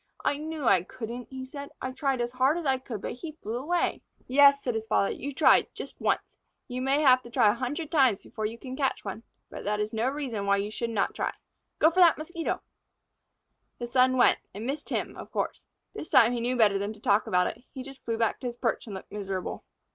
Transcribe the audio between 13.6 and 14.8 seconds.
The son went, and